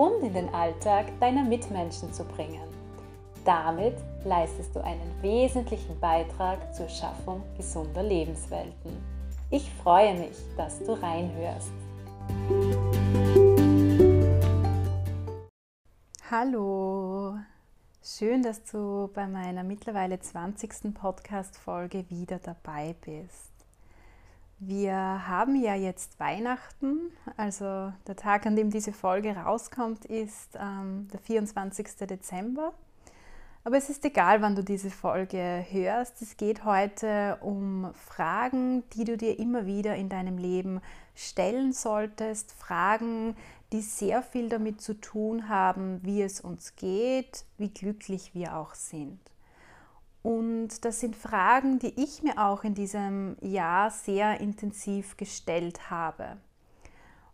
[0.00, 2.66] und in den Alltag deiner Mitmenschen zu bringen.
[3.44, 8.96] Damit leistest du einen wesentlichen Beitrag zur Schaffung gesunder Lebenswelten.
[9.50, 11.70] Ich freue mich, dass du reinhörst.
[16.30, 17.34] Hallo,
[18.02, 20.94] schön, dass du bei meiner mittlerweile 20.
[20.94, 23.49] Podcast-Folge wieder dabei bist.
[24.62, 24.94] Wir
[25.26, 31.18] haben ja jetzt Weihnachten, also der Tag, an dem diese Folge rauskommt, ist ähm, der
[31.18, 31.86] 24.
[32.06, 32.74] Dezember.
[33.64, 36.20] Aber es ist egal, wann du diese Folge hörst.
[36.20, 40.82] Es geht heute um Fragen, die du dir immer wieder in deinem Leben
[41.14, 42.52] stellen solltest.
[42.52, 43.36] Fragen,
[43.72, 48.74] die sehr viel damit zu tun haben, wie es uns geht, wie glücklich wir auch
[48.74, 49.29] sind.
[50.22, 56.36] Und das sind Fragen, die ich mir auch in diesem Jahr sehr intensiv gestellt habe.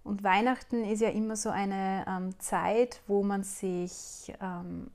[0.04, 4.90] Und Weihnachten ist ja immer so eine ähm, Zeit, wo man sich ähm,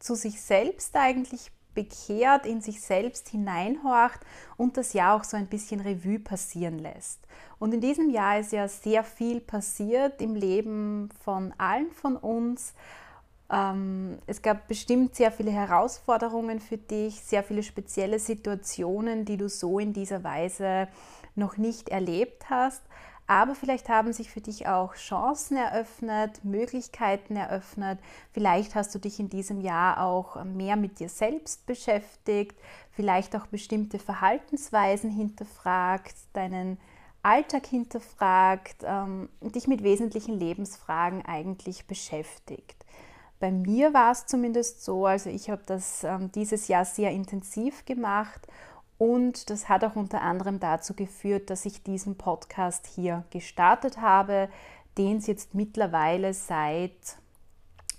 [0.00, 4.20] zu sich selbst eigentlich bekehrt, in sich selbst hineinhorcht
[4.56, 7.20] und das Jahr auch so ein bisschen Revue passieren lässt.
[7.60, 12.74] Und in diesem Jahr ist ja sehr viel passiert im Leben von allen von uns.
[13.50, 19.48] Ähm, es gab bestimmt sehr viele Herausforderungen für dich, sehr viele spezielle Situationen, die du
[19.48, 20.88] so in dieser Weise
[21.34, 22.82] noch nicht erlebt hast.
[23.28, 27.98] Aber vielleicht haben sich für dich auch Chancen eröffnet, Möglichkeiten eröffnet.
[28.32, 32.56] Vielleicht hast du dich in diesem Jahr auch mehr mit dir selbst beschäftigt,
[32.92, 36.78] vielleicht auch bestimmte Verhaltensweisen hinterfragt, deinen
[37.22, 42.85] Alltag hinterfragt, ähm, dich mit wesentlichen Lebensfragen eigentlich beschäftigt.
[43.38, 47.84] Bei mir war es zumindest so, also ich habe das ähm, dieses Jahr sehr intensiv
[47.84, 48.46] gemacht
[48.98, 54.48] und das hat auch unter anderem dazu geführt, dass ich diesen Podcast hier gestartet habe,
[54.96, 57.18] den es jetzt mittlerweile seit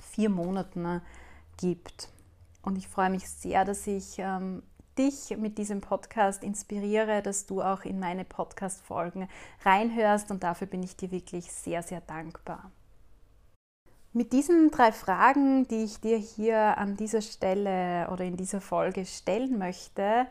[0.02, 1.02] vier Monaten
[1.58, 2.10] gibt.
[2.64, 4.64] Und ich freue mich sehr, dass ich ähm,
[4.98, 9.30] dich mit diesem Podcast inspiriere, dass du auch in meine Podcast-Folgen
[9.64, 12.72] reinhörst und dafür bin ich dir wirklich sehr, sehr dankbar.
[14.14, 19.06] Mit diesen drei Fragen, die ich dir hier an dieser Stelle oder in dieser Folge
[19.06, 20.28] stellen möchte,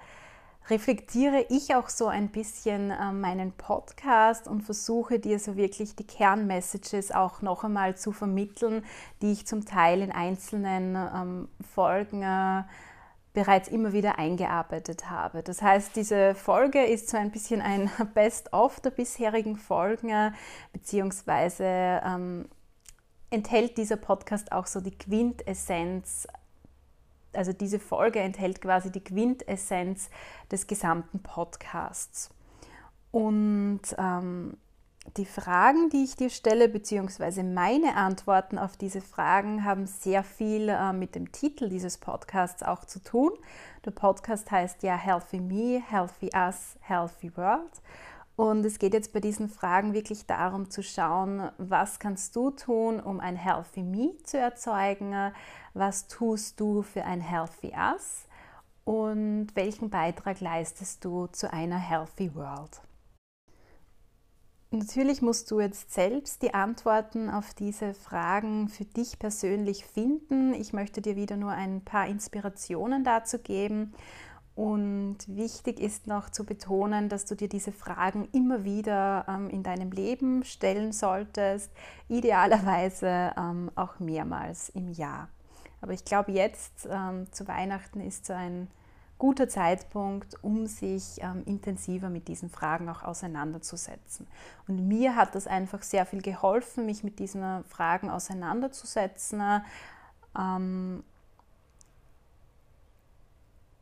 [0.68, 6.06] reflektiere ich auch so ein bisschen äh, meinen Podcast und versuche dir so wirklich die
[6.06, 8.84] Kernmessages auch noch einmal zu vermitteln,
[9.22, 12.64] die ich zum Teil in einzelnen ähm, Folgen äh,
[13.32, 15.42] bereits immer wieder eingearbeitet habe.
[15.42, 20.32] Das heißt, diese Folge ist so ein bisschen ein Best-of der bisherigen Folgen, äh,
[20.72, 22.46] beziehungsweise ähm,
[23.30, 26.26] enthält dieser Podcast auch so die Quintessenz
[27.36, 30.08] also diese Folge enthält quasi die Quintessenz
[30.50, 32.30] des gesamten Podcasts.
[33.10, 34.56] Und ähm,
[35.16, 40.68] die Fragen, die ich dir stelle, beziehungsweise meine Antworten auf diese Fragen, haben sehr viel
[40.68, 43.30] äh, mit dem Titel dieses Podcasts auch zu tun.
[43.84, 47.70] Der Podcast heißt ja Healthy Me, Healthy Us, Healthy World.
[48.36, 53.00] Und es geht jetzt bei diesen Fragen wirklich darum zu schauen, was kannst du tun,
[53.00, 55.32] um ein Healthy Me zu erzeugen,
[55.72, 58.26] was tust du für ein Healthy Us
[58.84, 62.82] und welchen Beitrag leistest du zu einer Healthy World.
[64.70, 70.52] Natürlich musst du jetzt selbst die Antworten auf diese Fragen für dich persönlich finden.
[70.52, 73.94] Ich möchte dir wieder nur ein paar Inspirationen dazu geben
[74.56, 79.62] und wichtig ist noch zu betonen, dass du dir diese Fragen immer wieder ähm, in
[79.62, 81.70] deinem Leben stellen solltest,
[82.08, 85.28] idealerweise ähm, auch mehrmals im Jahr.
[85.82, 88.68] Aber ich glaube, jetzt ähm, zu Weihnachten ist so ein
[89.18, 94.26] guter Zeitpunkt, um sich intensiver mit diesen Fragen auch auseinanderzusetzen.
[94.68, 99.62] Und mir hat das einfach sehr viel geholfen, mich mit diesen Fragen auseinanderzusetzen.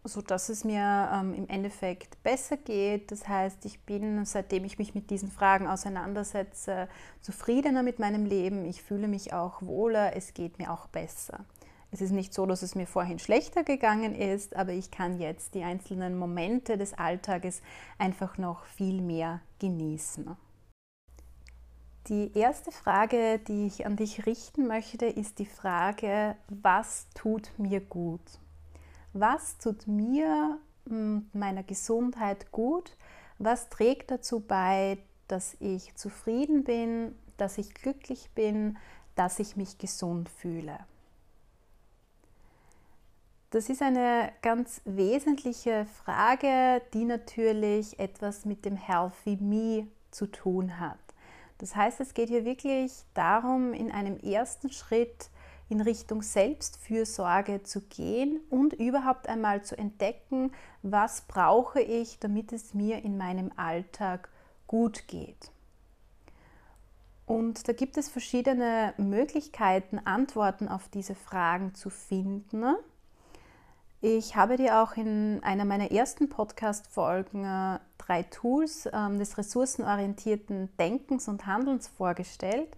[0.07, 3.11] So dass es mir ähm, im Endeffekt besser geht.
[3.11, 6.89] Das heißt, ich bin, seitdem ich mich mit diesen Fragen auseinandersetze,
[7.23, 8.67] zufriedener mit meinem Leben.
[8.67, 11.47] Ich fühle mich auch wohler, es geht mir auch besser.
[11.91, 15.55] Es ist nicht so, dass es mir vorhin schlechter gegangen ist, aber ich kann jetzt
[15.55, 17.63] die einzelnen Momente des Alltages
[17.99, 20.37] einfach noch viel mehr genießen.
[22.09, 27.81] Die erste Frage, die ich an dich richten möchte, ist die Frage, was tut mir
[27.81, 28.21] gut?
[29.15, 30.59] Was tut mir,
[30.89, 32.97] hm, meiner Gesundheit gut?
[33.39, 38.77] Was trägt dazu bei, dass ich zufrieden bin, dass ich glücklich bin,
[39.15, 40.79] dass ich mich gesund fühle?
[43.51, 50.81] Das ist eine ganz wesentliche Frage, die natürlich etwas mit dem Healthy Me zu tun
[50.81, 50.99] hat.
[51.59, 55.31] Das heißt, es geht hier wirklich darum, in einem ersten Schritt
[55.69, 60.53] in Richtung Selbstfürsorge zu gehen und überhaupt einmal zu entdecken,
[60.83, 64.29] was brauche ich, damit es mir in meinem Alltag
[64.67, 65.51] gut geht.
[67.27, 72.75] Und da gibt es verschiedene Möglichkeiten, Antworten auf diese Fragen zu finden.
[74.03, 80.77] Ich habe dir auch in einer meiner ersten Podcast-Folgen äh, drei Tools ähm, des ressourcenorientierten
[80.77, 82.69] Denkens und Handelns vorgestellt.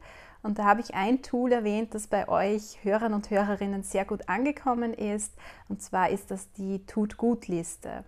[0.46, 4.28] Und da habe ich ein Tool erwähnt, das bei euch Hörern und Hörerinnen sehr gut
[4.28, 5.32] angekommen ist.
[5.68, 8.04] Und zwar ist das die Tut-Gut-Liste.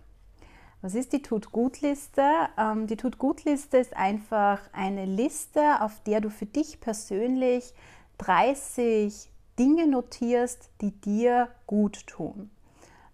[0.81, 2.23] Was ist die Tut-Gut-Liste?
[2.57, 7.73] Ähm, die Tut-Gut-Liste ist einfach eine Liste, auf der du für dich persönlich
[8.19, 12.49] 30 Dinge notierst, die dir gut tun.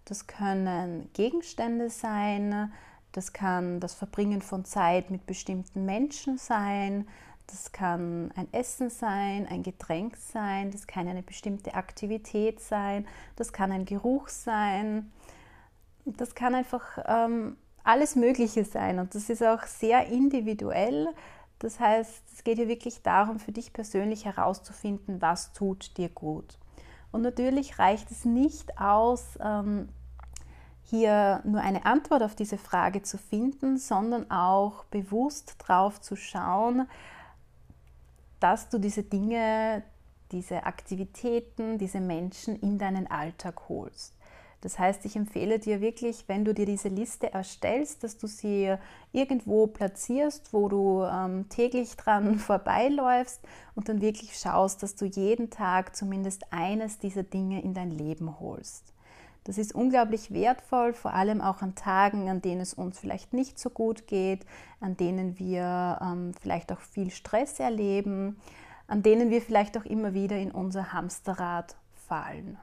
[0.04, 2.72] Das können Gegenstände sein,
[3.10, 7.08] das kann das Verbringen von Zeit mit bestimmten Menschen sein,
[7.46, 13.06] das kann ein Essen sein, ein Getränk sein, das kann eine bestimmte Aktivität sein,
[13.36, 15.12] das kann ein Geruch sein,
[16.04, 21.08] das kann einfach ähm, alles Mögliche sein und das ist auch sehr individuell.
[21.58, 26.58] Das heißt, es geht hier wirklich darum, für dich persönlich herauszufinden, was tut dir gut.
[27.12, 29.88] Und natürlich reicht es nicht aus, ähm,
[30.82, 36.88] hier nur eine Antwort auf diese Frage zu finden, sondern auch bewusst drauf zu schauen,
[38.40, 39.82] dass du diese Dinge,
[40.32, 44.16] diese Aktivitäten, diese Menschen in deinen Alltag holst.
[44.62, 48.74] Das heißt, ich empfehle dir wirklich, wenn du dir diese Liste erstellst, dass du sie
[49.12, 53.40] irgendwo platzierst, wo du ähm, täglich dran vorbeiläufst
[53.74, 58.40] und dann wirklich schaust, dass du jeden Tag zumindest eines dieser Dinge in dein Leben
[58.40, 58.92] holst.
[59.46, 63.60] Das ist unglaublich wertvoll, vor allem auch an Tagen, an denen es uns vielleicht nicht
[63.60, 64.44] so gut geht,
[64.80, 68.40] an denen wir ähm, vielleicht auch viel Stress erleben,
[68.88, 72.58] an denen wir vielleicht auch immer wieder in unser Hamsterrad fallen.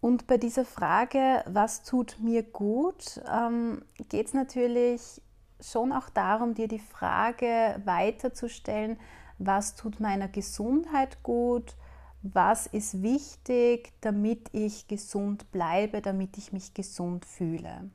[0.00, 5.20] Und bei dieser Frage, was tut mir gut, ähm, geht es natürlich
[5.60, 9.00] schon auch darum, dir die Frage weiterzustellen,
[9.38, 11.74] was tut meiner Gesundheit gut,
[12.22, 17.90] was ist wichtig, damit ich gesund bleibe, damit ich mich gesund fühle.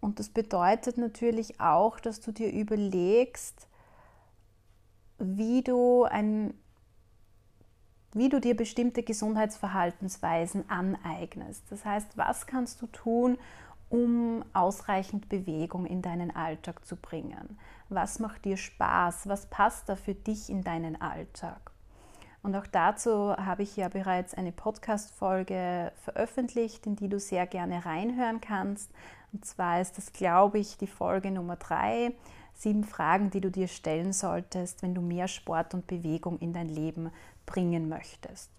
[0.00, 3.66] Und das bedeutet natürlich auch, dass du dir überlegst,
[5.18, 6.54] wie du, ein,
[8.12, 11.64] wie du dir bestimmte Gesundheitsverhaltensweisen aneignest.
[11.70, 13.38] Das heißt, was kannst du tun,
[13.90, 17.58] um ausreichend Bewegung in deinen Alltag zu bringen?
[17.88, 19.28] Was macht dir Spaß?
[19.28, 21.72] Was passt da für dich in deinen Alltag?
[22.42, 27.84] Und auch dazu habe ich ja bereits eine Podcast-Folge veröffentlicht, in die du sehr gerne
[27.84, 28.90] reinhören kannst.
[29.32, 32.14] Und zwar ist das, glaube ich, die Folge Nummer drei.
[32.54, 36.68] Sieben Fragen, die du dir stellen solltest, wenn du mehr Sport und Bewegung in dein
[36.68, 37.10] Leben
[37.46, 38.50] bringen möchtest.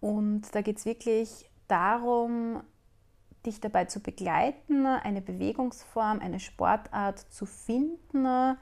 [0.00, 2.62] Und da geht es wirklich darum,
[3.46, 8.56] dich dabei zu begleiten, eine Bewegungsform, eine Sportart zu finden,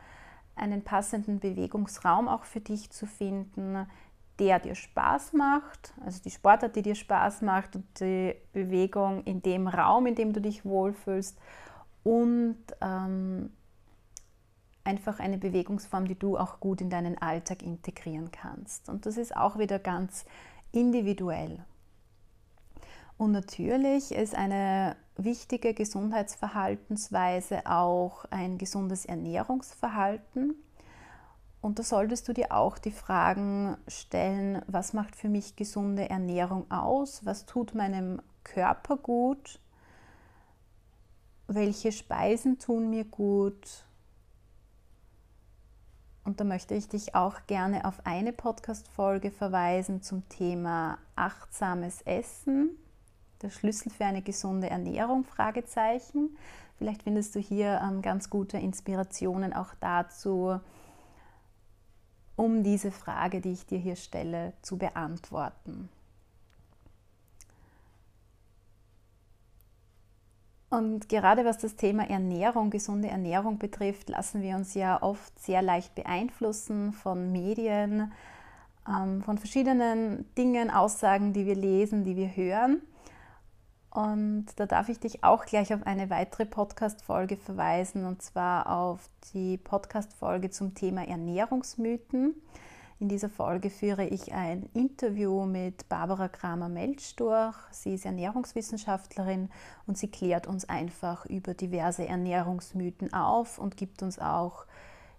[0.54, 3.86] einen passenden Bewegungsraum auch für dich zu finden,
[4.38, 9.42] der dir Spaß macht, also die Sportart, die dir Spaß macht und die Bewegung in
[9.42, 11.38] dem Raum, in dem du dich wohlfühlst
[12.02, 13.50] und ähm,
[14.84, 18.88] einfach eine Bewegungsform, die du auch gut in deinen Alltag integrieren kannst.
[18.88, 20.24] Und das ist auch wieder ganz
[20.72, 21.64] individuell.
[23.22, 30.56] Und natürlich ist eine wichtige Gesundheitsverhaltensweise auch ein gesundes Ernährungsverhalten.
[31.60, 36.68] Und da solltest du dir auch die Fragen stellen, was macht für mich gesunde Ernährung
[36.68, 37.24] aus?
[37.24, 39.60] Was tut meinem Körper gut?
[41.46, 43.84] Welche Speisen tun mir gut?
[46.24, 52.81] Und da möchte ich dich auch gerne auf eine Podcast-Folge verweisen zum Thema achtsames Essen
[53.42, 55.24] der Schlüssel für eine gesunde Ernährung?
[55.24, 56.36] Fragezeichen.
[56.78, 60.58] Vielleicht findest du hier ähm, ganz gute Inspirationen auch dazu,
[62.36, 65.88] um diese Frage, die ich dir hier stelle, zu beantworten.
[70.72, 75.60] Und gerade was das Thema Ernährung, gesunde Ernährung betrifft, lassen wir uns ja oft sehr
[75.60, 78.10] leicht beeinflussen von Medien,
[78.88, 82.80] ähm, von verschiedenen Dingen, Aussagen, die wir lesen, die wir hören.
[83.94, 89.10] Und da darf ich dich auch gleich auf eine weitere Podcast-Folge verweisen, und zwar auf
[89.34, 92.34] die Podcast-Folge zum Thema Ernährungsmythen.
[93.00, 97.54] In dieser Folge führe ich ein Interview mit Barbara Kramer-Melch durch.
[97.70, 99.50] Sie ist Ernährungswissenschaftlerin
[99.86, 104.64] und sie klärt uns einfach über diverse Ernährungsmythen auf und gibt uns auch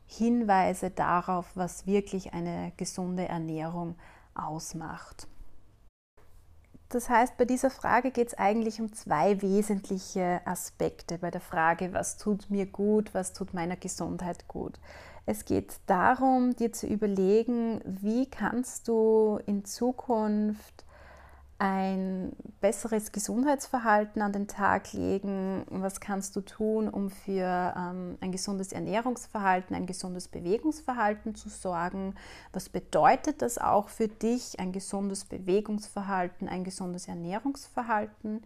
[0.08, 3.98] Hinweise darauf, was wirklich eine gesunde Ernährung
[4.34, 5.27] ausmacht.
[6.94, 11.92] Das heißt, bei dieser Frage geht es eigentlich um zwei wesentliche Aspekte bei der Frage,
[11.92, 14.80] was tut mir gut, was tut meiner Gesundheit gut.
[15.26, 20.86] Es geht darum, dir zu überlegen, wie kannst du in Zukunft
[21.60, 25.66] ein besseres Gesundheitsverhalten an den Tag legen?
[25.70, 32.16] Was kannst du tun, um für ähm, ein gesundes Ernährungsverhalten, ein gesundes Bewegungsverhalten zu sorgen?
[32.52, 38.42] Was bedeutet das auch für dich, ein gesundes Bewegungsverhalten, ein gesundes Ernährungsverhalten?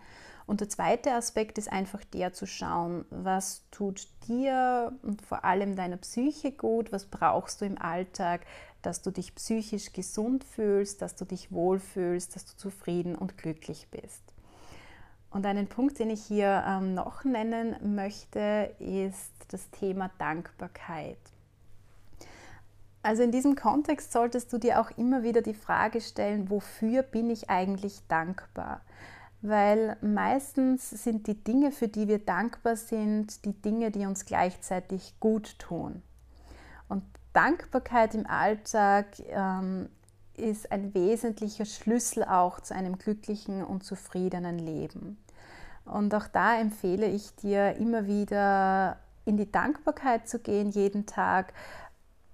[0.48, 5.76] Und der zweite Aspekt ist einfach der zu schauen, was tut dir und vor allem
[5.76, 8.46] deiner Psyche gut, was brauchst du im Alltag,
[8.82, 13.88] dass du dich psychisch gesund fühlst, dass du dich wohlfühlst, dass du zufrieden und glücklich
[13.92, 14.24] bist.
[15.30, 21.18] Und einen Punkt, den ich hier ähm, noch nennen möchte, ist das Thema Dankbarkeit.
[23.04, 27.30] Also in diesem Kontext solltest du dir auch immer wieder die Frage stellen, wofür bin
[27.30, 28.82] ich eigentlich dankbar?
[29.42, 35.16] weil meistens sind die Dinge, für die wir dankbar sind, die Dinge, die uns gleichzeitig
[35.20, 36.02] gut tun.
[36.90, 37.04] Und
[37.38, 39.90] Dankbarkeit im Alltag ähm,
[40.38, 45.24] ist ein wesentlicher Schlüssel auch zu einem glücklichen und zufriedenen Leben.
[45.86, 51.54] Und auch da empfehle ich dir immer wieder in die Dankbarkeit zu gehen, jeden Tag,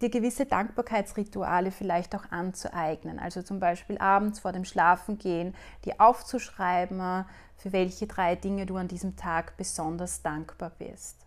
[0.01, 3.19] dir gewisse Dankbarkeitsrituale vielleicht auch anzueignen.
[3.19, 7.25] Also zum Beispiel abends vor dem Schlafengehen, dir aufzuschreiben,
[7.57, 11.23] für welche drei Dinge du an diesem Tag besonders dankbar bist.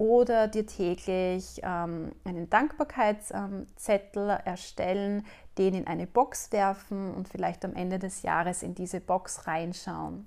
[0.00, 5.26] Oder dir täglich ähm, einen Dankbarkeitszettel erstellen,
[5.58, 10.26] den in eine Box werfen und vielleicht am Ende des Jahres in diese Box reinschauen.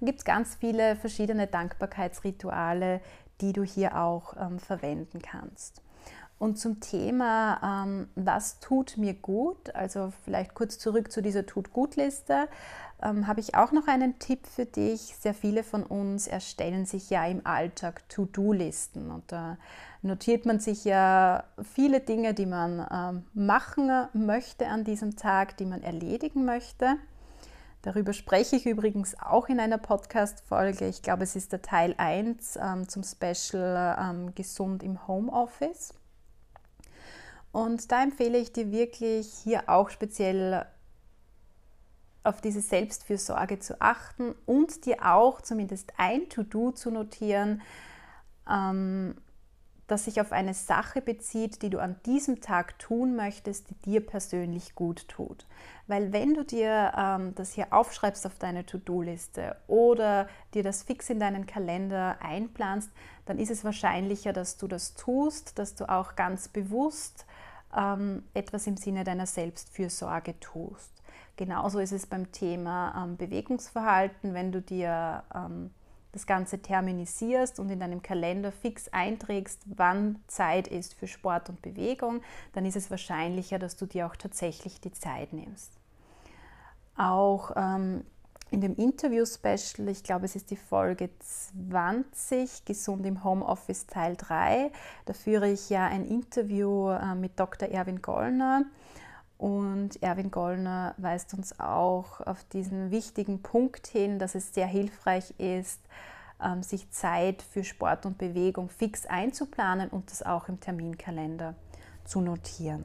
[0.00, 3.00] Dann gibt es ganz viele verschiedene Dankbarkeitsrituale,
[3.40, 5.80] die du hier auch ähm, verwenden kannst.
[6.38, 12.48] Und zum Thema, ähm, was tut mir gut, also vielleicht kurz zurück zu dieser Tut-Gut-Liste,
[13.02, 15.16] ähm, habe ich auch noch einen Tipp für dich.
[15.18, 19.56] Sehr viele von uns erstellen sich ja im Alltag To-Do-Listen und da
[20.02, 25.66] notiert man sich ja viele Dinge, die man ähm, machen möchte an diesem Tag, die
[25.66, 26.96] man erledigen möchte.
[27.80, 30.88] Darüber spreche ich übrigens auch in einer Podcast-Folge.
[30.88, 35.94] Ich glaube, es ist der Teil 1 ähm, zum Special ähm, Gesund im Homeoffice.
[37.56, 40.66] Und da empfehle ich dir wirklich hier auch speziell
[42.22, 47.62] auf diese Selbstfürsorge zu achten und dir auch zumindest ein To-Do zu notieren,
[48.46, 49.14] ähm,
[49.86, 54.04] das sich auf eine Sache bezieht, die du an diesem Tag tun möchtest, die dir
[54.04, 55.46] persönlich gut tut.
[55.86, 61.08] Weil wenn du dir ähm, das hier aufschreibst auf deine To-Do-Liste oder dir das fix
[61.10, 62.90] in deinen Kalender einplanst,
[63.26, 67.26] dann ist es wahrscheinlicher, dass du das tust, dass du auch ganz bewusst
[67.76, 70.90] ähm, etwas im Sinne deiner Selbstfürsorge tust.
[71.36, 75.70] Genauso ist es beim Thema ähm, Bewegungsverhalten, wenn du dir ähm,
[76.16, 81.60] das Ganze terminisierst und in deinem Kalender fix einträgst, wann Zeit ist für Sport und
[81.62, 82.22] Bewegung,
[82.54, 85.72] dann ist es wahrscheinlicher, dass du dir auch tatsächlich die Zeit nimmst.
[86.96, 88.04] Auch ähm,
[88.50, 94.70] in dem Interview-Special, ich glaube, es ist die Folge 20, Gesund im Homeoffice Teil 3.
[95.04, 97.68] Da führe ich ja ein Interview äh, mit Dr.
[97.68, 98.64] Erwin Gollner.
[99.38, 105.34] Und Erwin Gollner weist uns auch auf diesen wichtigen Punkt hin, dass es sehr hilfreich
[105.38, 105.80] ist,
[106.42, 111.54] ähm, sich Zeit für Sport und Bewegung fix einzuplanen und das auch im Terminkalender
[112.04, 112.84] zu notieren.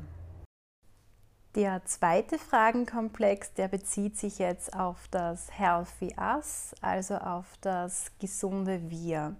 [1.55, 8.89] Der zweite Fragenkomplex, der bezieht sich jetzt auf das Healthy Us, also auf das gesunde
[8.89, 9.35] Wir.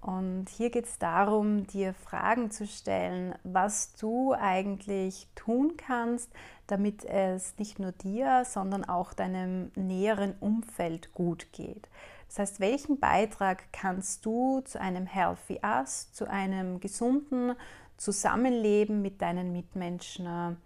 [0.00, 6.30] Und hier geht es darum, dir Fragen zu stellen, was du eigentlich tun kannst,
[6.66, 11.88] damit es nicht nur dir, sondern auch deinem näheren Umfeld gut geht.
[12.28, 17.54] Das heißt, welchen Beitrag kannst du zu einem Healthy Us, zu einem gesunden
[17.96, 20.56] Zusammenleben mit deinen Mitmenschen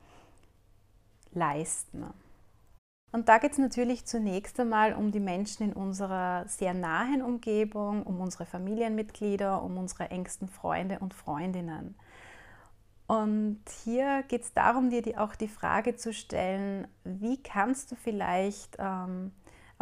[1.32, 2.04] leisten.
[3.14, 8.02] Und da geht es natürlich zunächst einmal um die Menschen in unserer sehr nahen Umgebung,
[8.02, 11.94] um unsere Familienmitglieder, um unsere engsten Freunde und Freundinnen.
[13.06, 17.94] Und hier geht es darum, dir die, auch die Frage zu stellen, wie kannst du
[17.94, 19.30] vielleicht ähm,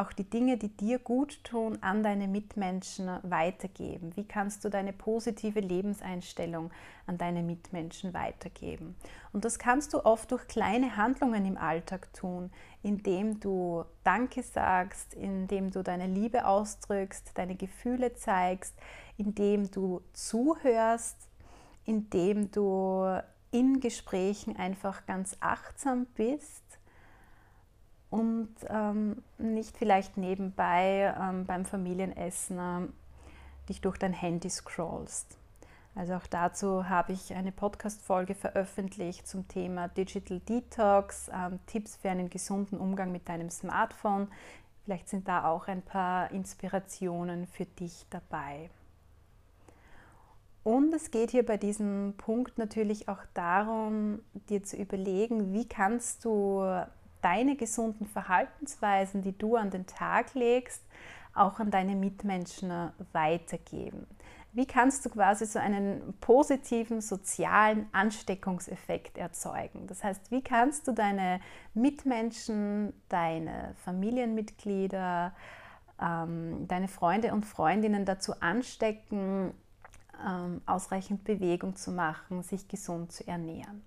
[0.02, 4.14] auch die Dinge, die dir gut tun, an deine Mitmenschen weitergeben?
[4.16, 6.70] Wie kannst du deine positive Lebenseinstellung
[7.06, 8.96] an deine Mitmenschen weitergeben?
[9.32, 12.50] Und das kannst du oft durch kleine Handlungen im Alltag tun,
[12.82, 18.74] indem du Danke sagst, indem du deine Liebe ausdrückst, deine Gefühle zeigst,
[19.16, 21.28] indem du zuhörst,
[21.84, 26.61] indem du in Gesprächen einfach ganz achtsam bist
[28.12, 32.88] und ähm, nicht vielleicht nebenbei ähm, beim Familienessen äh,
[33.70, 35.38] dich durch dein Handy scrollst.
[35.94, 42.10] Also auch dazu habe ich eine Podcast-Folge veröffentlicht zum Thema Digital Detox, ähm, Tipps für
[42.10, 44.28] einen gesunden Umgang mit deinem Smartphone.
[44.84, 48.68] Vielleicht sind da auch ein paar Inspirationen für dich dabei.
[50.64, 56.26] Und es geht hier bei diesem Punkt natürlich auch darum, dir zu überlegen, wie kannst
[56.26, 56.84] du
[57.22, 60.82] deine gesunden Verhaltensweisen, die du an den Tag legst,
[61.34, 64.06] auch an deine Mitmenschen weitergeben.
[64.54, 69.86] Wie kannst du quasi so einen positiven sozialen Ansteckungseffekt erzeugen?
[69.86, 71.40] Das heißt, wie kannst du deine
[71.72, 75.32] Mitmenschen, deine Familienmitglieder,
[75.98, 79.54] ähm, deine Freunde und Freundinnen dazu anstecken,
[80.22, 83.82] ähm, ausreichend Bewegung zu machen, sich gesund zu ernähren?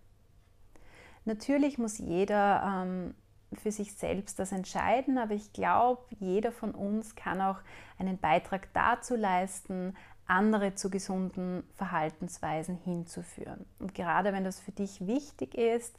[1.26, 3.14] Natürlich muss jeder ähm,
[3.54, 7.60] für sich selbst das entscheiden, aber ich glaube, jeder von uns kann auch
[7.98, 9.96] einen Beitrag dazu leisten,
[10.28, 13.66] andere zu gesunden Verhaltensweisen hinzuführen.
[13.80, 15.98] Und gerade wenn das für dich wichtig ist,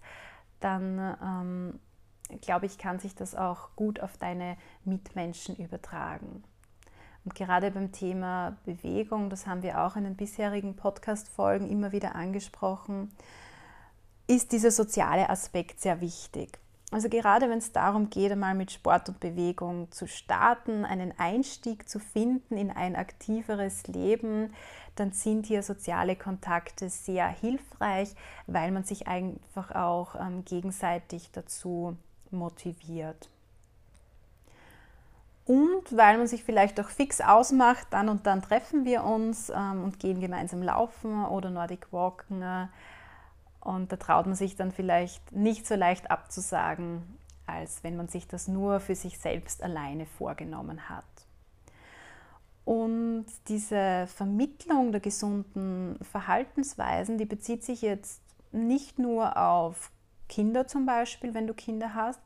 [0.61, 1.81] dann ähm,
[2.41, 6.43] glaube ich, kann sich das auch gut auf deine Mitmenschen übertragen.
[7.25, 12.15] Und gerade beim Thema Bewegung, das haben wir auch in den bisherigen Podcast-Folgen immer wieder
[12.15, 13.11] angesprochen,
[14.29, 16.59] ist dieser soziale Aspekt sehr wichtig.
[16.97, 21.87] Also gerade wenn es darum geht, einmal mit Sport und Bewegung zu starten, einen Einstieg
[21.91, 24.55] zu finden in ein aktiveres Leben,
[24.95, 28.15] dann sind hier soziale Kontakte sehr hilfreich,
[28.47, 31.99] weil man sich einfach auch ähm, gegenseitig dazu
[32.31, 33.29] motiviert.
[35.45, 39.85] Und weil man sich vielleicht auch fix ausmacht, dann und dann treffen wir uns ähm,
[39.85, 42.43] und gehen gemeinsam laufen oder Nordic Walken.
[43.67, 47.03] Und da traut man sich dann vielleicht nicht so leicht abzusagen,
[47.47, 51.05] als wenn man sich das nur für sich selbst alleine vorgenommen hat.
[52.65, 59.91] Und diese Vermittlung der gesunden Verhaltensweisen, die bezieht sich jetzt nicht nur auf
[60.29, 62.21] Kinder zum Beispiel, wenn du Kinder hast,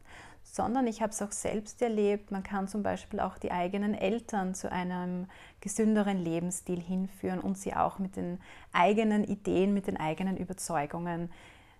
[0.54, 2.30] sondern ich habe es auch selbst erlebt.
[2.30, 5.26] Man kann zum Beispiel auch die eigenen Eltern zu einem
[5.60, 8.40] gesünderen Lebensstil hinführen und sie auch mit den
[8.72, 11.30] eigenen Ideen, mit den eigenen Überzeugungen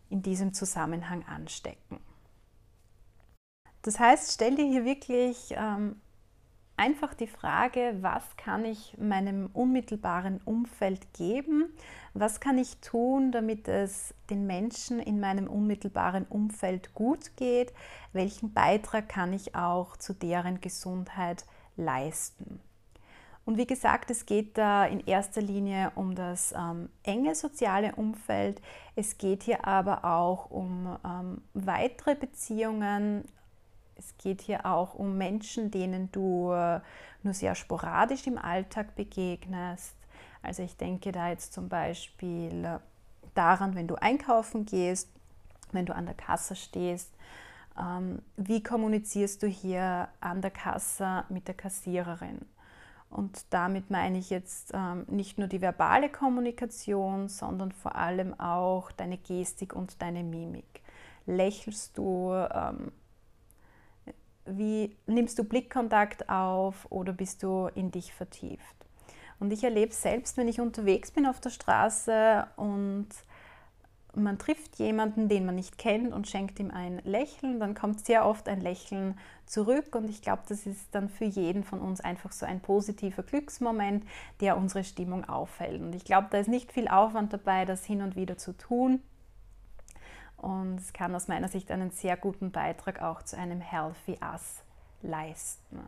[0.09, 1.99] in diesem Zusammenhang anstecken.
[3.83, 6.01] Das heißt, stell dir hier wirklich ähm,
[6.81, 11.67] einfach die Frage, was kann ich meinem unmittelbaren Umfeld geben?
[12.15, 17.75] Was kann ich tun, damit es den Menschen in meinem unmittelbaren Umfeld gut geht?
[18.15, 21.45] Welchen Beitrag kann ich auch zu deren Gesundheit
[21.77, 22.61] leisten?
[23.45, 28.63] Und wie gesagt, es geht da in erster Linie um das ähm, enge soziale Umfeld.
[28.97, 33.25] Es geht hier aber auch um ähm, weitere Beziehungen,
[34.01, 36.81] es geht hier auch um Menschen, denen du äh,
[37.23, 39.95] nur sehr sporadisch im Alltag begegnest.
[40.43, 42.79] Also ich denke da jetzt zum Beispiel äh,
[43.35, 45.11] daran, wenn du einkaufen gehst,
[45.73, 47.13] wenn du an der Kasse stehst,
[47.79, 52.41] ähm, wie kommunizierst du hier an der Kasse mit der Kassiererin?
[53.11, 58.93] Und damit meine ich jetzt ähm, nicht nur die verbale Kommunikation, sondern vor allem auch
[58.93, 60.81] deine Gestik und deine Mimik.
[61.27, 62.93] Lächelst du, ähm,
[64.57, 68.77] wie nimmst du Blickkontakt auf oder bist du in dich vertieft?
[69.39, 73.09] Und ich erlebe selbst, wenn ich unterwegs bin auf der Straße und
[74.15, 78.27] man trifft jemanden, den man nicht kennt und schenkt ihm ein Lächeln, dann kommt sehr
[78.27, 82.33] oft ein Lächeln zurück und ich glaube, das ist dann für jeden von uns einfach
[82.33, 84.05] so ein positiver Glücksmoment,
[84.41, 85.81] der unsere Stimmung aufhält.
[85.81, 89.01] Und ich glaube, da ist nicht viel Aufwand dabei, das hin und wieder zu tun.
[90.41, 94.63] Und es kann aus meiner Sicht einen sehr guten Beitrag auch zu einem Healthy Us
[95.03, 95.81] leisten.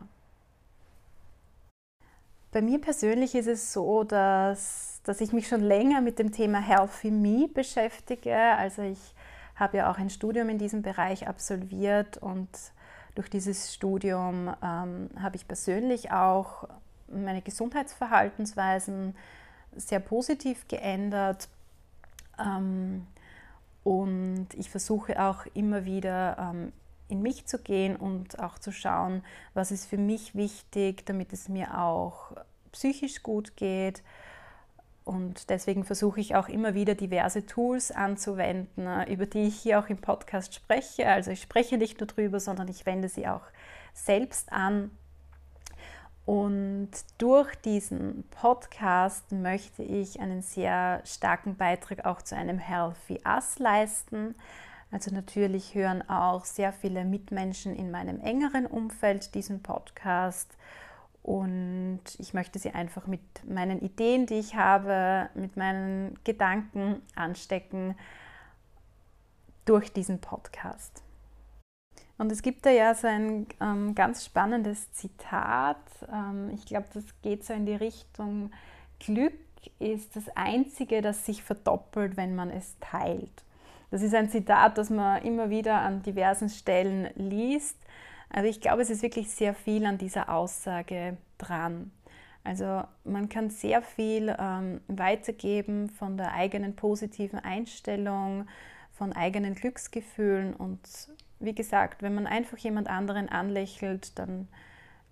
[2.51, 6.59] Bei mir persönlich ist es so, dass, dass ich mich schon länger mit dem Thema
[6.59, 8.35] Healthy Me beschäftige.
[8.35, 8.99] Also ich
[9.55, 12.49] habe ja auch ein Studium in diesem Bereich absolviert und
[13.15, 16.67] durch dieses Studium ähm, habe ich persönlich auch
[17.07, 19.15] meine Gesundheitsverhaltensweisen
[19.75, 21.47] sehr positiv geändert.
[22.39, 23.07] Ähm,
[23.83, 26.73] und ich versuche auch immer wieder ähm,
[27.09, 31.49] in mich zu gehen und auch zu schauen, was ist für mich wichtig, damit es
[31.49, 32.31] mir auch
[32.71, 34.01] psychisch gut geht.
[35.05, 39.89] Und deswegen versuche ich auch immer wieder diverse Tools anzuwenden, über die ich hier auch
[39.89, 41.07] im Podcast spreche.
[41.07, 43.43] Also ich spreche nicht nur drüber, sondern ich wende sie auch
[43.93, 44.91] selbst an.
[46.25, 53.59] Und durch diesen Podcast möchte ich einen sehr starken Beitrag auch zu einem Healthy Us
[53.59, 54.35] leisten.
[54.89, 60.55] Also natürlich hören auch sehr viele Mitmenschen in meinem engeren Umfeld diesen Podcast.
[61.23, 67.95] Und ich möchte sie einfach mit meinen Ideen, die ich habe, mit meinen Gedanken anstecken
[69.65, 71.02] durch diesen Podcast.
[72.17, 75.77] Und es gibt da ja so ein ähm, ganz spannendes Zitat.
[76.11, 78.51] Ähm, ich glaube, das geht so in die Richtung,
[78.99, 79.33] Glück
[79.79, 83.43] ist das Einzige, das sich verdoppelt, wenn man es teilt.
[83.91, 87.77] Das ist ein Zitat, das man immer wieder an diversen Stellen liest.
[88.29, 91.91] Also ich glaube, es ist wirklich sehr viel an dieser Aussage dran.
[92.43, 98.47] Also man kann sehr viel ähm, weitergeben von der eigenen positiven Einstellung,
[99.03, 100.79] von eigenen Glücksgefühlen und
[101.41, 104.47] wie gesagt, wenn man einfach jemand anderen anlächelt, dann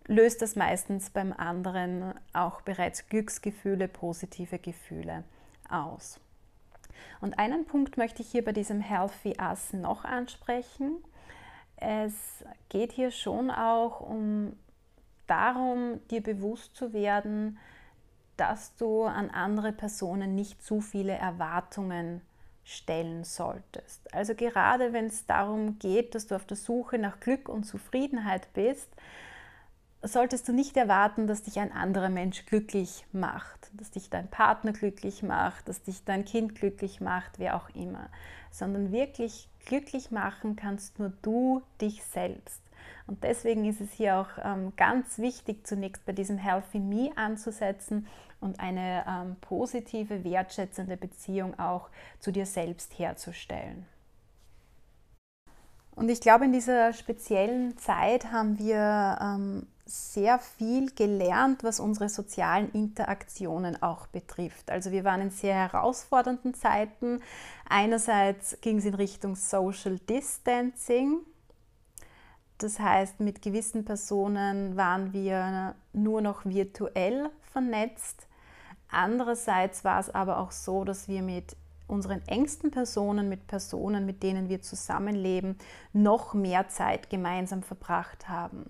[0.07, 5.25] löst das meistens beim anderen auch bereits Glücksgefühle, positive Gefühle
[5.69, 6.21] aus.
[7.19, 10.95] Und einen Punkt möchte ich hier bei diesem Healthy Us noch ansprechen.
[11.75, 14.53] Es geht hier schon auch um
[15.27, 17.59] darum, dir bewusst zu werden,
[18.37, 22.21] dass du an andere Personen nicht zu viele Erwartungen
[22.71, 24.13] stellen solltest.
[24.13, 28.53] Also gerade wenn es darum geht, dass du auf der Suche nach Glück und Zufriedenheit
[28.53, 28.89] bist,
[30.03, 34.73] solltest du nicht erwarten, dass dich ein anderer Mensch glücklich macht, dass dich dein Partner
[34.73, 38.09] glücklich macht, dass dich dein Kind glücklich macht, wer auch immer,
[38.49, 42.61] sondern wirklich glücklich machen kannst nur du dich selbst.
[43.05, 48.07] Und deswegen ist es hier auch ähm, ganz wichtig, zunächst bei diesem Healthy Me anzusetzen
[48.41, 53.85] und eine ähm, positive, wertschätzende Beziehung auch zu dir selbst herzustellen.
[55.95, 62.09] Und ich glaube, in dieser speziellen Zeit haben wir ähm, sehr viel gelernt, was unsere
[62.09, 64.71] sozialen Interaktionen auch betrifft.
[64.71, 67.21] Also wir waren in sehr herausfordernden Zeiten.
[67.67, 71.19] Einerseits ging es in Richtung Social Distancing.
[72.57, 78.27] Das heißt, mit gewissen Personen waren wir nur noch virtuell vernetzt.
[78.91, 81.55] Andererseits war es aber auch so, dass wir mit
[81.87, 85.57] unseren engsten Personen, mit Personen, mit denen wir zusammenleben,
[85.93, 88.69] noch mehr Zeit gemeinsam verbracht haben.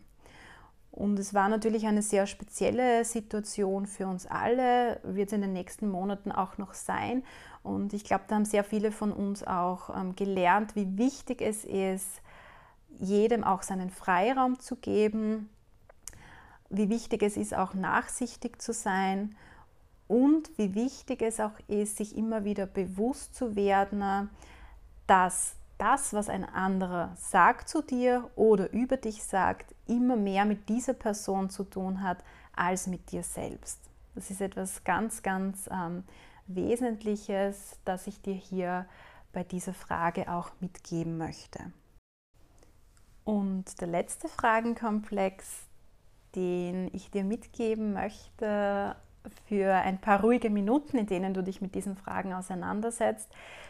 [0.91, 5.53] Und es war natürlich eine sehr spezielle Situation für uns alle, wird es in den
[5.53, 7.23] nächsten Monaten auch noch sein.
[7.63, 11.63] Und ich glaube, da haben sehr viele von uns auch ähm, gelernt, wie wichtig es
[11.63, 12.21] ist,
[12.99, 15.49] jedem auch seinen Freiraum zu geben,
[16.69, 19.36] wie wichtig es ist, auch nachsichtig zu sein
[20.12, 24.30] und wie wichtig es auch ist, sich immer wieder bewusst zu werden,
[25.08, 30.67] dass das, was ein anderer sagt zu dir oder über dich sagt, immer mehr mit
[30.67, 33.80] dieser Person zu tun hat als mit dir selbst.
[34.13, 36.04] Das ist etwas ganz, ganz ähm,
[36.45, 38.88] Wesentliches, das ich dir hier
[39.32, 41.71] bei dieser Frage auch mitgeben möchte.
[43.24, 45.67] Und der letzte Fragenkomplex,
[46.36, 48.97] den ich dir mitgeben möchte,
[49.47, 53.29] für ein paar ruhige Minuten, in denen du dich mit diesen Fragen auseinandersetzt,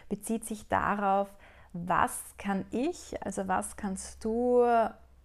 [0.10, 1.30] bezieht sich darauf,
[1.74, 4.64] was kann ich, also was kannst du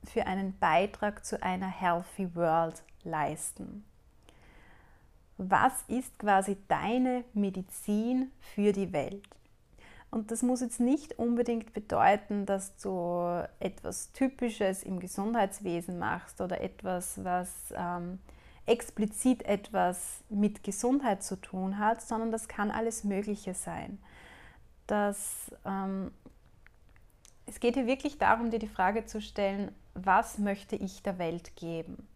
[0.05, 3.85] für einen Beitrag zu einer Healthy World leisten?
[5.39, 9.29] Was ist quasi deine Medizin für die Welt?
[10.11, 16.61] Und das muss jetzt nicht unbedingt bedeuten, dass du etwas Typisches im Gesundheitswesen machst oder
[16.61, 18.21] etwas, was ähm,
[18.67, 23.99] explizit etwas mit Gesundheit zu tun hat, sondern das kann alles Mögliche sein.
[24.87, 26.11] Das, ähm,
[27.47, 31.57] es geht hier wirklich darum, dir die Frage zu stellen, was möchte ich der Welt
[31.57, 32.07] geben?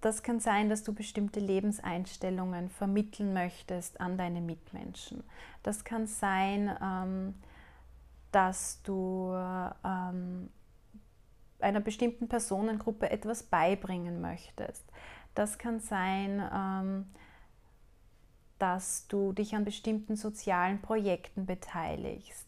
[0.00, 5.24] Das kann sein, dass du bestimmte Lebenseinstellungen vermitteln möchtest an deine Mitmenschen.
[5.62, 7.34] Das kann sein, ähm,
[8.30, 9.32] dass du
[9.84, 10.50] ähm,
[11.60, 14.84] einer bestimmten Personengruppe etwas beibringen möchtest.
[15.38, 17.06] Das kann sein, ähm,
[18.58, 22.44] dass du dich an bestimmten sozialen Projekten beteiligst.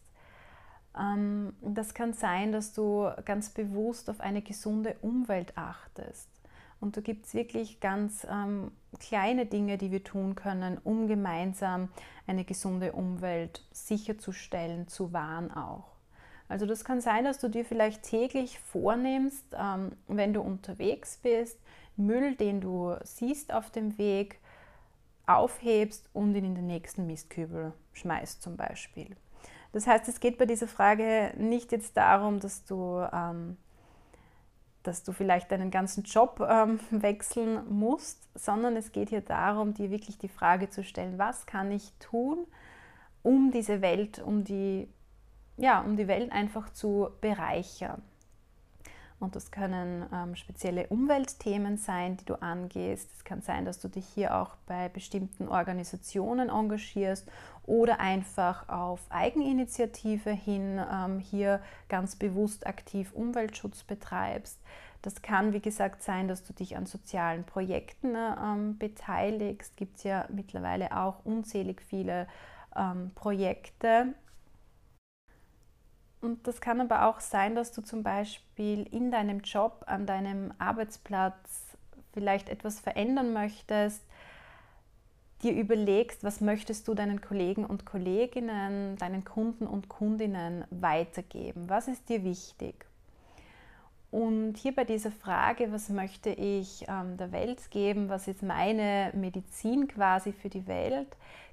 [0.99, 6.27] Ähm, das kann sein, dass du ganz bewusst auf eine gesunde Umwelt achtest.
[6.81, 11.87] Und da gibt es wirklich ganz ähm, kleine Dinge, die wir tun können, um gemeinsam
[12.27, 15.85] eine gesunde Umwelt sicherzustellen, zu wahren auch.
[16.49, 21.57] Also das kann sein, dass du dir vielleicht täglich vornimmst, ähm, wenn du unterwegs bist,
[21.97, 24.39] Müll, den du siehst auf dem Weg,
[25.27, 29.15] aufhebst und ihn in den nächsten Mistkübel schmeißt zum Beispiel.
[29.71, 33.57] Das heißt, es geht bei dieser Frage nicht jetzt darum, dass du, ähm,
[34.83, 39.89] dass du vielleicht deinen ganzen Job ähm, wechseln musst, sondern es geht hier darum, dir
[39.89, 42.45] wirklich die Frage zu stellen, was kann ich tun,
[43.23, 44.89] um diese Welt, um die,
[45.57, 48.01] ja, um die Welt einfach zu bereichern.
[49.21, 53.07] Und das können ähm, spezielle Umweltthemen sein, die du angehst.
[53.15, 57.29] Es kann sein, dass du dich hier auch bei bestimmten Organisationen engagierst
[57.67, 64.59] oder einfach auf Eigeninitiative hin ähm, hier ganz bewusst aktiv Umweltschutz betreibst.
[65.03, 69.77] Das kann, wie gesagt, sein, dass du dich an sozialen Projekten ähm, beteiligst.
[69.77, 72.27] Gibt es ja mittlerweile auch unzählig viele
[72.75, 74.15] ähm, Projekte
[76.21, 80.53] und das kann aber auch sein, dass du zum Beispiel in deinem Job, an deinem
[80.59, 81.35] Arbeitsplatz
[82.13, 84.03] vielleicht etwas verändern möchtest,
[85.41, 91.67] dir überlegst, was möchtest du deinen Kollegen und Kolleginnen, deinen Kunden und Kundinnen weitergeben?
[91.67, 92.85] Was ist dir wichtig?
[94.11, 99.11] Und hier bei dieser Frage, was möchte ich ähm, der Welt geben, was ist meine
[99.15, 101.07] Medizin quasi für die Welt,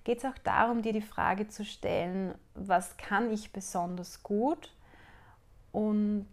[0.08, 4.74] geht es auch darum, dir die Frage zu stellen, was kann ich besonders gut
[5.70, 6.26] und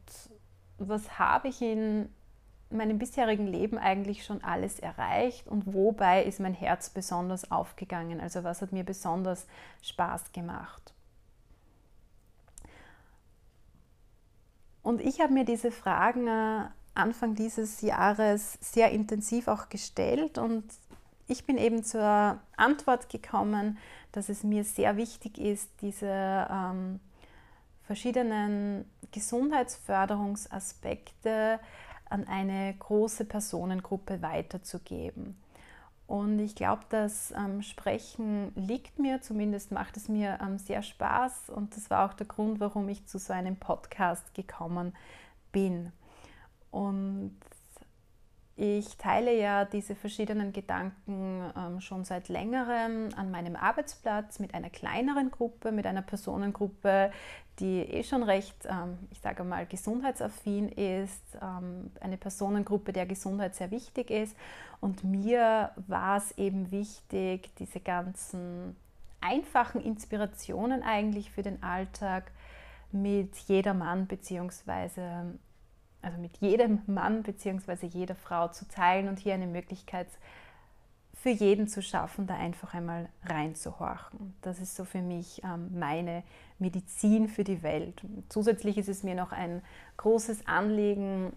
[0.78, 2.08] was habe ich in
[2.70, 8.46] meinem bisherigen Leben eigentlich schon alles erreicht und wobei ist mein Herz besonders aufgegangen, also
[8.46, 9.46] was hat mir besonders
[9.82, 10.94] Spaß gemacht.
[14.84, 20.64] Und ich habe mir diese Fragen äh, Anfang dieses Jahres sehr intensiv auch gestellt und
[21.28, 23.78] ich bin eben zur Antwort gekommen,
[24.12, 27.00] dass es mir sehr wichtig ist, diese ähm,
[27.84, 31.60] verschiedenen Gesundheitsförderungsaspekte
[32.10, 35.38] an eine große Personengruppe weiterzugeben.
[36.08, 41.50] Und ich glaube, das ähm, Sprechen liegt mir, zumindest macht es mir ähm, sehr Spaß.
[41.50, 44.94] Und das war auch der Grund, warum ich zu so einem Podcast gekommen
[45.52, 45.92] bin.
[46.70, 47.36] Und
[48.58, 54.70] ich teile ja diese verschiedenen Gedanken ähm, schon seit längerem an meinem Arbeitsplatz mit einer
[54.70, 57.12] kleineren Gruppe, mit einer Personengruppe,
[57.60, 63.56] die eh schon recht, ähm, ich sage mal, gesundheitsaffin ist, ähm, eine Personengruppe, der Gesundheit
[63.56, 64.38] sehr wichtig ist.
[64.80, 68.78] Und mir war es eben wichtig, diese ganzen
[69.20, 72.32] einfachen Inspirationen eigentlich für den Alltag
[72.94, 75.34] mit jedermann bzw
[76.06, 77.88] also mit jedem Mann bzw.
[77.88, 80.08] jeder Frau zu teilen und hier eine Möglichkeit
[81.14, 84.36] für jeden zu schaffen, da einfach einmal reinzuhorchen.
[84.44, 86.24] Das ist so für mich ähm, meine
[86.60, 88.02] Medizin für die Welt.
[88.30, 89.64] Zusätzlich ist es mir noch ein
[89.98, 91.34] großes Anliegen,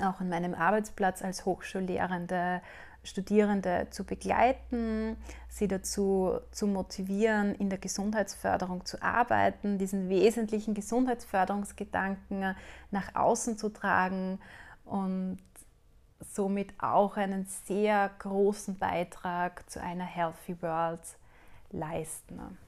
[0.00, 2.60] auch an meinem Arbeitsplatz als Hochschullehrende
[3.06, 5.16] Studierende zu begleiten,
[5.48, 12.56] sie dazu zu motivieren, in der Gesundheitsförderung zu arbeiten, diesen wesentlichen Gesundheitsförderungsgedanken
[12.90, 14.40] nach außen zu tragen
[14.84, 15.38] und
[16.20, 21.18] somit auch einen sehr großen Beitrag zu einer Healthy World
[21.70, 22.58] leisten.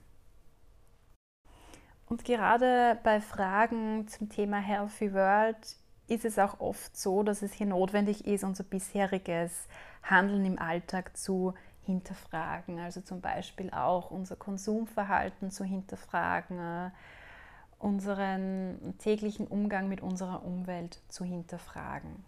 [2.07, 5.77] Und gerade bei Fragen zum Thema Healthy World
[6.09, 9.69] ist es auch oft so, dass es hier notwendig ist, unser bisheriges
[10.03, 12.79] Handeln im Alltag zu hinterfragen.
[12.79, 16.91] Also zum Beispiel auch unser Konsumverhalten zu hinterfragen, äh,
[17.79, 22.25] unseren täglichen Umgang mit unserer Umwelt zu hinterfragen.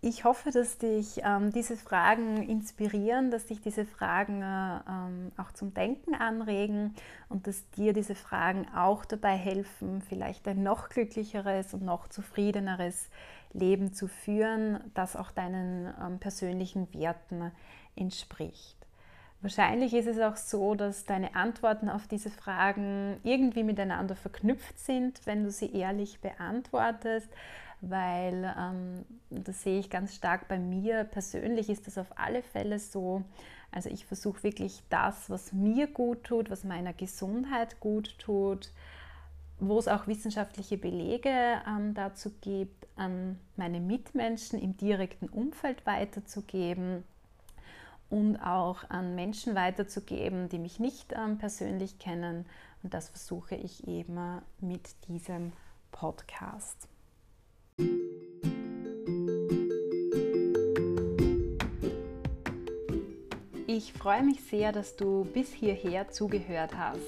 [0.00, 5.50] Ich hoffe, dass dich ähm, diese Fragen inspirieren, dass dich diese Fragen äh, ähm, auch
[5.50, 6.94] zum Denken anregen
[7.28, 13.10] und dass dir diese Fragen auch dabei helfen, vielleicht ein noch glücklicheres und noch zufriedeneres
[13.52, 17.50] Leben zu führen, das auch deinen ähm, persönlichen Werten
[17.96, 18.76] entspricht.
[19.40, 25.20] Wahrscheinlich ist es auch so, dass deine Antworten auf diese Fragen irgendwie miteinander verknüpft sind,
[25.26, 27.28] wenn du sie ehrlich beantwortest,
[27.80, 31.04] weil ähm, das sehe ich ganz stark bei mir.
[31.04, 33.22] Persönlich ist das auf alle Fälle so.
[33.70, 38.72] Also ich versuche wirklich das, was mir gut tut, was meiner Gesundheit gut tut,
[39.60, 47.04] wo es auch wissenschaftliche Belege ähm, dazu gibt, an meine Mitmenschen im direkten Umfeld weiterzugeben
[48.10, 52.46] und auch an Menschen weiterzugeben, die mich nicht ähm, persönlich kennen,
[52.82, 55.52] Und das versuche ich eben mit diesem
[55.92, 56.88] Podcast.
[63.70, 67.02] Ich freue mich sehr, dass du bis hierher zugehört hast.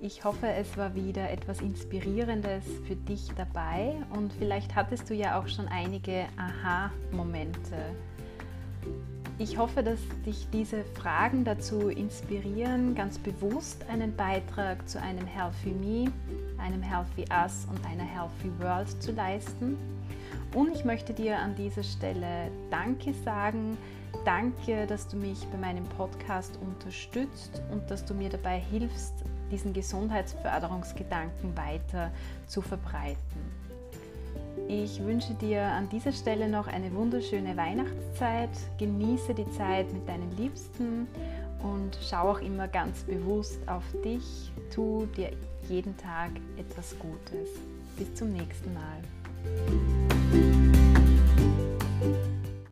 [0.00, 5.38] Ich hoffe, es war wieder etwas Inspirierendes für dich dabei und vielleicht hattest du ja
[5.38, 7.76] auch schon einige Aha-Momente.
[9.38, 15.72] Ich hoffe, dass dich diese Fragen dazu inspirieren, ganz bewusst einen Beitrag zu einem Healthy
[15.72, 16.10] Me,
[16.56, 19.76] einem Healthy Us und einer Healthy World zu leisten.
[20.54, 23.76] Und ich möchte dir an dieser Stelle Danke sagen.
[24.24, 29.14] Danke, dass du mich bei meinem Podcast unterstützt und dass du mir dabei hilfst,
[29.50, 32.10] diesen Gesundheitsförderungsgedanken weiter
[32.46, 33.60] zu verbreiten.
[34.68, 38.50] Ich wünsche dir an dieser Stelle noch eine wunderschöne Weihnachtszeit.
[38.78, 41.08] Genieße die Zeit mit deinen Liebsten
[41.62, 44.52] und schau auch immer ganz bewusst auf dich.
[44.72, 45.32] Tu dir
[45.68, 47.48] jeden Tag etwas Gutes.
[47.96, 49.00] Bis zum nächsten Mal.